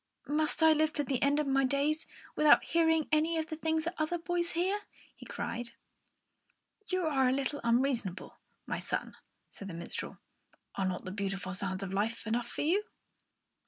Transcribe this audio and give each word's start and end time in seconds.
"Must 0.25 0.63
I 0.63 0.73
live 0.73 0.93
to 0.93 1.03
the 1.03 1.21
end 1.21 1.39
of 1.39 1.45
my 1.45 1.63
days 1.63 2.07
without 2.35 2.63
hearing 2.63 3.07
any 3.11 3.37
of 3.37 3.49
the 3.49 3.55
things 3.55 3.83
that 3.83 3.93
other 3.99 4.17
boys 4.17 4.53
hear?" 4.53 4.79
he 5.15 5.27
cried. 5.27 5.73
"You 6.87 7.03
are 7.05 7.29
a 7.29 7.31
little 7.31 7.61
unreasonable, 7.63 8.39
my 8.65 8.79
son," 8.79 9.15
said 9.51 9.67
the 9.67 9.75
minstrel. 9.75 10.17
"Are 10.73 10.87
not 10.87 11.05
the 11.05 11.11
beautiful 11.11 11.53
sounds 11.53 11.83
of 11.83 11.93
life 11.93 12.25
enough 12.25 12.47
for 12.47 12.61
you?" 12.63 12.85